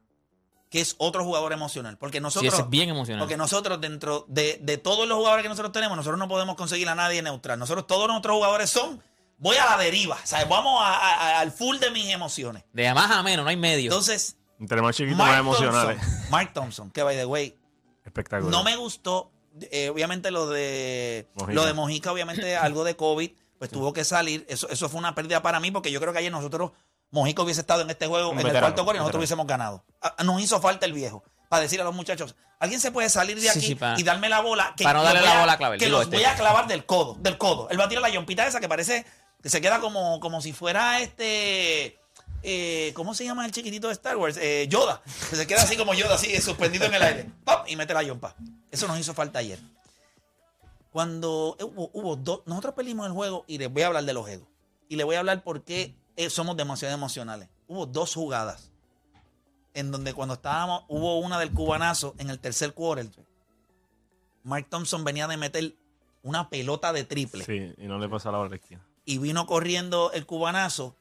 [0.68, 1.96] que es otro jugador emocional.
[1.96, 2.52] Porque nosotros.
[2.52, 3.20] ese es bien emocional.
[3.20, 6.88] Porque nosotros, dentro de, de todos los jugadores que nosotros tenemos, nosotros no podemos conseguir
[6.88, 7.58] a nadie neutral.
[7.58, 9.00] Nosotros, todos nuestros jugadores son.
[9.42, 10.14] Voy a la deriva.
[10.22, 12.62] O sea, vamos a- a- a- al full de mis emociones.
[12.72, 13.90] De más a menos, no hay medio.
[13.90, 15.98] Entonces, Entre más chiquitos, más Mark emocionales.
[16.00, 17.58] Thompson, Mark Thompson, que by the way,
[18.04, 18.50] Espectacular.
[18.50, 19.32] no me gustó,
[19.70, 21.52] eh, obviamente lo de Mojica.
[21.54, 24.46] lo de Mojica, obviamente algo de COVID, pues tuvo que salir.
[24.48, 26.70] Eso, eso fue una pérdida para mí, porque yo creo que ayer nosotros,
[27.10, 29.46] Mojica hubiese estado en este juego Un en el veterano, cuarto gol y nosotros hubiésemos
[29.46, 29.84] ganado.
[30.00, 31.22] Ah, Nos hizo falta el viejo.
[31.48, 34.02] Para decir a los muchachos, alguien se puede salir de Sí, aquí sí, pa- y
[34.02, 34.72] darme la bola.
[34.74, 36.16] Que para no los darle voy la a- bola a Clavel, Que digo los este.
[36.16, 37.68] voy a clavar del codo, del codo.
[37.68, 39.04] Él va a tirar la yompita esa que parece
[39.42, 41.98] que se queda como, como si fuera este.
[42.42, 44.36] eh, ¿Cómo se llama el chiquitito de Star Wars?
[44.40, 45.02] Eh, Yoda.
[45.30, 47.30] Que se queda así como Yoda, así suspendido en el aire.
[47.44, 47.62] ¡Pam!
[47.66, 48.34] Y mete la yompa.
[48.70, 49.58] Eso nos hizo falta ayer.
[50.90, 52.42] Cuando hubo, hubo dos.
[52.46, 54.46] Nosotros perdimos el juego y les voy a hablar de los egos.
[54.88, 57.48] Y les voy a hablar por qué eh, somos demasiado emocionales.
[57.66, 58.70] Hubo dos jugadas
[59.74, 63.08] en donde cuando estábamos, hubo una del cubanazo en el tercer quarter.
[64.44, 65.74] Mark Thompson venía de meter
[66.22, 68.58] una pelota de triple Sí, y no le pasa la bola.
[69.04, 70.96] Y vino corriendo el cubanazo.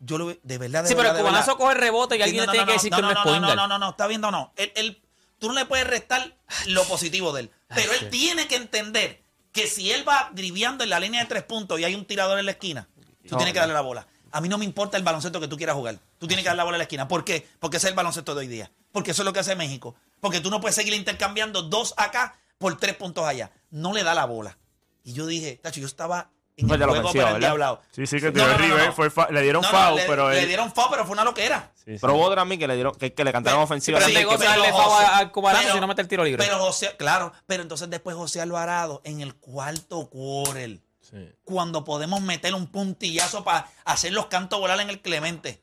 [0.00, 1.58] Yo lo de verdad, de sí, pero el cubanazo verdad.
[1.58, 3.02] coge el rebote y Sí, alguien no, le no, tiene no, que decir no, que
[3.02, 4.52] no, no, es no, no, no, no, no, está viendo no.
[4.56, 5.02] Él, él-
[5.38, 7.50] tú no le puedes restar lo positivo de él.
[7.74, 11.42] Pero él tiene que entender que si él va driviando en la línea de tres
[11.42, 12.88] puntos y hay un tirador en la esquina,
[13.28, 14.06] tú tienes que darle la bola.
[14.30, 15.98] A mí no me importa el baloncesto que tú quieras jugar.
[16.18, 17.08] Tú tienes que dar la bola a la esquina.
[17.08, 17.48] ¿Por qué?
[17.58, 18.70] Porque ese es el baloncesto de hoy día.
[18.92, 19.94] Porque eso es lo que hace México.
[20.20, 23.50] Porque tú no puedes seguir intercambiando dos acá por tres puntos allá.
[23.70, 24.58] No le da la bola.
[25.02, 27.40] Y yo dije, tacho, yo estaba en Fue el de la juego ofensiva, para el
[27.40, 27.48] ¿verdad?
[27.48, 27.82] diablado.
[27.92, 28.92] Sí, sí, que tiró no, el no, River, no.
[28.92, 30.48] fue fa- le dieron No, no, foul, le, pero le él...
[30.48, 31.72] dieron foul, pero fue una loquera.
[31.76, 31.98] Sí, sí.
[32.00, 33.98] Pero hubo otra a mí que le dieron, que, que le cantaron Pero- ofensiva.
[33.98, 36.44] Pero Sí, pero favor al cubanazo pero- si no mete el tiro libre.
[36.44, 41.16] Pero José, claro, pero entonces después José Alvarado en el cuarto quarter, Sí.
[41.44, 45.62] cuando podemos meter un puntillazo para hacer los cantos volar en el Clemente.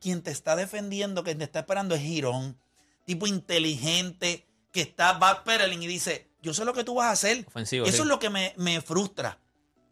[0.00, 2.56] Quien te está defendiendo, quien te está esperando es Girón,
[3.04, 7.44] tipo inteligente, que está backpedaling y dice, yo sé lo que tú vas a hacer.
[7.48, 8.02] Ofensivo, Eso sí.
[8.02, 9.38] es lo que me, me frustra,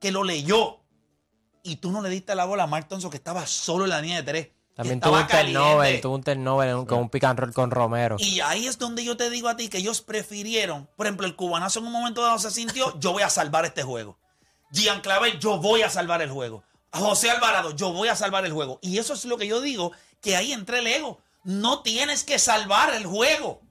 [0.00, 0.80] que lo leyó.
[1.62, 4.00] Y tú no le diste la bola a Mark Thompson, que estaba solo en la
[4.00, 4.48] línea de tres.
[4.76, 7.70] También tuvo un turnover, tuvo un turnover en un- con un pick and roll con
[7.70, 8.16] Romero.
[8.18, 11.34] Y ahí es donde yo te digo a ti que ellos prefirieron, por ejemplo, el
[11.34, 14.18] cubanazo en un momento dado se sintió, yo voy a salvar este juego.
[14.72, 16.62] Gian Clavel, yo voy a salvar el juego.
[16.92, 18.78] José Alvarado, yo voy a salvar el juego.
[18.82, 21.20] Y eso es lo que yo digo, que ahí entra el ego.
[21.44, 23.62] No tienes que salvar el juego.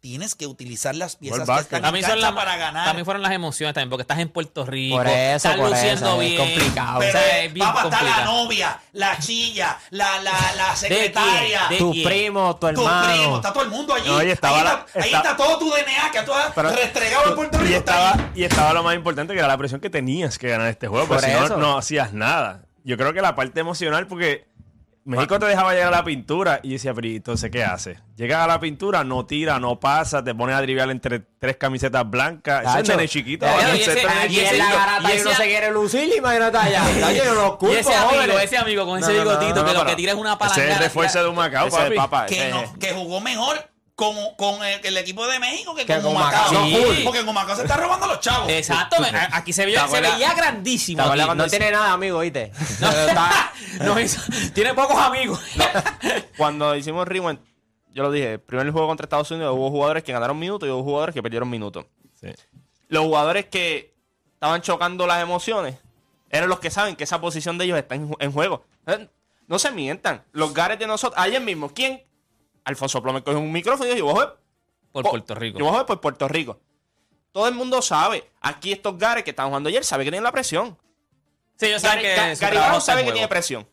[0.00, 2.86] Tienes que utilizar las piezas que están en También, son para ganar.
[2.86, 5.16] también fueron las emociones también, porque estás en Puerto Rico, Por eso,
[5.48, 6.36] estás por luciendo eso, es bien.
[6.38, 6.98] complicado.
[7.00, 11.66] Pero, o sea, es bien papá, está la novia, la chilla, la, la, la secretaria.
[11.68, 12.04] ¿De tu quién?
[12.08, 13.12] primo, tu Tu hermano.
[13.12, 14.08] primo, está todo el mundo allí.
[14.08, 17.28] No, y estaba ahí, la- está, ahí todo tu DNA que tú has Pero- restregado
[17.30, 17.68] en Puerto Rico.
[17.70, 17.78] Y ahí.
[17.78, 20.88] estaba, y estaba lo más importante que era la presión que tenías que ganar este
[20.88, 21.56] juego, porque Por si no, eso.
[21.56, 22.62] no hacías nada.
[22.84, 24.47] Yo creo que la parte emocional, porque
[25.08, 27.98] México te dejaba llegar a la pintura y decía, pero ¿y entonces qué hace?
[28.16, 32.08] Llegas a la pintura, no tira, no pasa, te pones a driviar entre tres camisetas
[32.08, 32.64] blancas.
[32.66, 33.46] Ese es nene chiquito.
[33.46, 36.82] y ese- y ese- en la garata y ese- se quiere lucir, imagínate allá.
[37.16, 39.72] Yo Y culpo, ese amigo, ese amigo con No, ese no, no, bigotito no, que
[39.78, 40.64] lo que tira es una Ese palanca.
[40.64, 42.34] es el refuerzo de un Macao, Ese es papi.
[42.34, 43.56] ese- no- que jugó mejor
[43.98, 46.52] con, con el, el equipo de México que, Que con con Humacao.
[46.52, 46.68] Macao.
[46.68, 47.00] No, Sí.
[47.02, 48.48] Porque en Humacao se está robando a los chavos.
[48.48, 48.96] Exacto,
[49.32, 50.98] aquí se, vio, ¿Te se veía grandísimo.
[50.98, 51.38] ¿Te acuerdas aquí.
[51.38, 52.52] No tiene nada, amigo, ¿viste?
[53.80, 54.20] No, no hizo-
[54.54, 55.40] tiene pocos amigos.
[56.36, 57.40] Cuando hicimos Rewind,
[57.92, 60.70] yo lo dije, el primer juego contra Estados Unidos hubo jugadores que ganaron minutos y
[60.70, 61.86] hubo jugadores que perdieron minutos.
[62.20, 62.28] Sí.
[62.86, 63.96] Los jugadores que
[64.34, 65.74] estaban chocando las emociones
[66.30, 68.64] eran los que saben que esa posición de ellos está en, en juego.
[69.48, 70.22] No se mientan.
[70.30, 72.04] Los gares de nosotros, ayer mismo, ¿quién?
[72.68, 74.36] Alfonso Plomer cogió un micrófono y dijo, yo voy a jugar
[74.92, 75.58] Por po- Puerto Rico.
[75.58, 76.60] Yo voy a jugar por Puerto Rico.
[77.32, 78.28] Todo el mundo sabe.
[78.40, 80.76] Aquí estos gares que estaban jugando ayer saben que tienen la presión.
[81.56, 83.68] Sí, ellos saben que Ga- su Gary trabajo Brown está en sabe que tiene presión.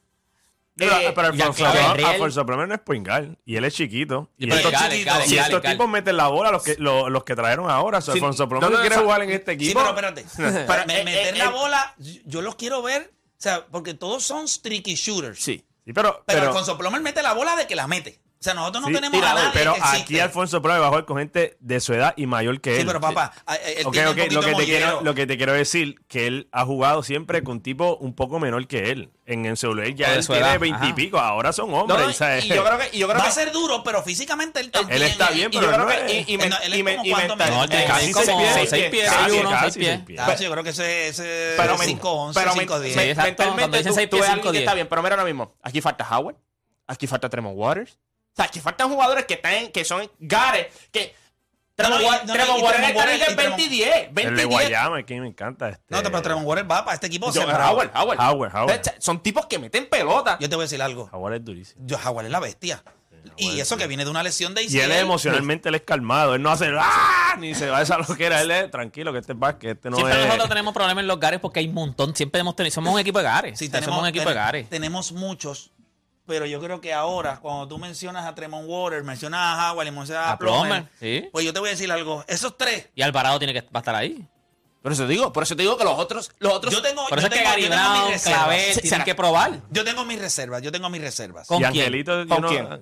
[0.77, 2.05] Pero, Eh, pero Alfonso, Plomer- Riel.
[2.09, 4.29] Alfonso Plomer no es point guard, y él es chiquito.
[4.37, 5.75] Y Y estos Gale, chiquitos, Gale, Si Gale, estos Gale.
[5.75, 8.69] tipos meten la bola, los que, lo- los que trajeron ahora, so Sí, Alfonso Plomer
[8.69, 9.79] no, no, quiere jugar en este Sí, equipo.
[9.79, 10.25] pero espérate.
[10.67, 13.13] Pero, Me- eh, meter eh, la bola, yo los quiero ver.
[13.37, 15.39] O sea, porque todos son streaky shooters.
[15.39, 15.63] Sí.
[15.85, 18.19] Sí, pero, Pero, pero, Alfonso Plomer mete la bola de que la mete.
[18.37, 21.05] O sea, nosotros no sí, tenemos a tirador, nadie pero que aquí Alfonso a jugar
[21.05, 22.81] con gente de su edad y mayor que él.
[22.81, 25.15] Sí, pero papá, a- él Ok, tiene un ok, poquito lo que, te quiero, lo
[25.15, 28.91] que te quiero decir, que él ha jugado siempre con tipo un poco menor que
[28.91, 29.09] él.
[29.25, 31.99] En el celular O ya de él tiene veintipico, ahora son No, hombres.
[31.99, 32.45] no, ¿sabes?
[32.45, 34.69] y yo creo que, y yo creo Va que a ser duro, pero físicamente él
[34.69, 35.01] también.
[35.01, 36.79] Él está bien, y yo pero creo no que es- y, y, men- Él es
[36.79, 37.09] y como y.
[37.09, 40.39] No, Eh, casi seis pies, seis seis uno, casi seis pies.
[40.41, 42.95] yo creo que ese, ese pero, 5 11, pero 5 men- 10.
[42.95, 43.35] men- Sí, exacto.
[43.37, 44.61] Cuando mentalmente tú, ves a cinco, alguien que diez.
[44.63, 46.35] está bien, pero mira ahora mismo, aquí falta Howard,
[46.85, 47.97] aquí falta Tremont Waters,
[48.35, 51.15] o sea, aquí faltan jugadores que están, que son gares, que
[51.75, 53.67] Tremont No, y- Wa- no, Tremont y Waters Tremont está en y Tremont- 20 y
[53.69, 54.49] 10, 20 El de y 10.
[54.49, 55.69] Guayama, que me encanta.
[55.69, 57.31] Este, No, pero Tremont Waters va para este equipo.
[57.33, 57.41] Yo-.
[57.43, 58.19] Howard, Howard.
[58.19, 58.81] Howard, Howard.
[58.99, 60.37] Son tipos que meten pelota.
[60.39, 61.09] Yo te voy a decir algo.
[61.11, 61.81] Howard es durísimo.
[61.85, 62.83] Yo, Howard es la bestia.
[63.37, 64.81] Y eso que viene de una lesión de Y ACL.
[64.85, 66.35] él es emocionalmente, él es calmado.
[66.35, 67.35] Él no hace ¡ah!
[67.39, 68.39] ni se va a esa loquera.
[68.41, 70.25] Él es tranquilo, que este es básquet, este no Siempre es.
[70.27, 72.15] nosotros tenemos problemas en los gares porque hay un montón.
[72.15, 72.73] Siempre hemos tenido.
[72.73, 73.59] Somos un equipo de gares.
[73.59, 74.69] Sí, tenemos, somos un equipo de ten- gares.
[74.69, 75.71] tenemos muchos,
[76.25, 79.91] pero yo creo que ahora, cuando tú mencionas a Tremont Waters, mencionas a Howard y
[79.91, 81.29] mencionas a, A Plummer, Plummer, sí.
[81.31, 82.23] pues yo te voy a decir algo.
[82.27, 84.27] Esos tres, Y Alvarado tiene que va a estar ahí.
[84.81, 86.71] Por eso te digo, por eso te digo que los otros, los otros.
[86.73, 88.43] yo tengo, Por yo eso que Gary yo tengo mis Brown, reservas.
[88.45, 89.61] Clavel tienen que probar.
[89.71, 91.47] Yo tengo mis reservas, yo tengo mis reservas.
[91.47, 91.85] ¿Con y quién?
[91.85, 92.67] Angelito, yo ¿Con no- quién?
[92.67, 92.77] Yo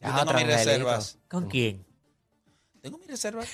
[0.00, 0.56] Ah, tengo mis Angelito.
[0.56, 1.18] reservas.
[1.28, 1.86] ¿Con quién?
[2.80, 3.48] Tengo mis reservas.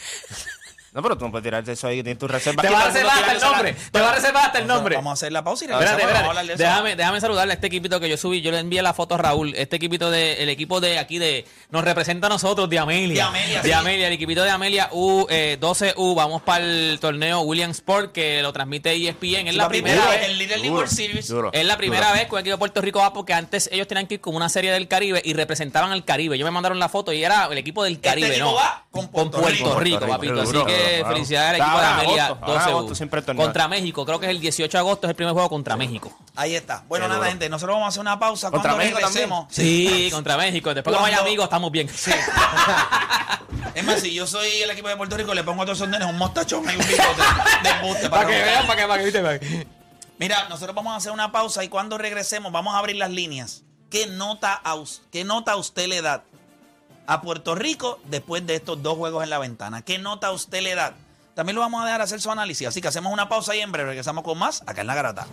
[0.93, 2.63] No, pero tú no puedes tirarte eso ahí que tienes tu reserva.
[2.63, 3.77] Te va a el reservar hasta el nombre.
[3.93, 4.97] Te va a reservar hasta el nombre.
[4.97, 6.01] Vamos a hacer la pausa y regresamos.
[6.01, 6.73] Espérate, Vamos a hablar de espérate.
[6.75, 6.83] eso.
[6.83, 8.41] Déjame, déjame saludarle a este equipito que yo subí.
[8.41, 9.55] Yo le envié la foto a Raúl.
[9.55, 13.15] Este equipito de, el equipo de aquí de, nos representa a nosotros, de Amelia.
[13.25, 13.73] De Amelia, De sí.
[13.75, 16.15] Amelia, el equipito de Amelia U, eh, 12U.
[16.15, 19.47] Vamos para el torneo William Sport que lo transmite ESPN.
[19.49, 20.29] Es Sí, la papi, primera duro, vez.
[20.29, 21.29] El Duro, World Series.
[21.29, 21.51] duro.
[21.53, 24.07] Es la primera vez que un equipo de Puerto Rico va porque antes ellos tenían
[24.07, 26.37] que ir como una serie del Caribe y representaban al Caribe.
[26.37, 28.55] Ellos me mandaron la foto y era el equipo del Caribe, equipo ¿no?
[28.55, 29.81] va con Puerto Puerto Rico.
[29.81, 30.41] Rico, Puerto Rico, papito.
[30.43, 31.13] Así duro, que wow.
[31.13, 32.69] felicidades al equipo de Amelia agosto, ahora 12U.
[32.69, 33.23] agosto siempre.
[33.23, 36.17] Contra México, creo que es el 18 de agosto, es el primer juego contra México.
[36.37, 36.85] Ahí está.
[36.89, 37.31] Bueno, Qué nada, duro.
[37.31, 37.49] gente.
[37.49, 38.51] Nosotros vamos a hacer una pausa.
[38.51, 39.29] ¿Contra Cuando México también?
[39.29, 39.55] regresemos.
[39.55, 40.73] Sí, contra México.
[40.75, 41.89] Después como hay Cuando- amigos, estamos bien.
[43.75, 45.89] Es más, si yo soy el equipo de Puerto Rico, le pongo a todos esos
[45.89, 47.23] nenes un mostachón y un bigote
[47.63, 49.67] de embuste para que vean, para que, para que, para que-
[50.19, 53.63] Mira, nosotros vamos a hacer una pausa y cuando regresemos vamos a abrir las líneas.
[53.89, 54.77] ¿Qué nota, a
[55.13, 56.25] qué nota usted le da
[57.09, 59.83] a Puerto Rico después de estos dos juegos en la ventana?
[59.83, 60.95] ¿Qué nota usted le da?
[61.35, 62.69] También lo vamos a dejar hacer su análisis.
[62.69, 65.27] Así que hacemos una pausa y en breve regresamos con más acá en La Garata.